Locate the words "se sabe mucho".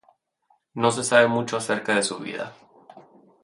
0.89-1.57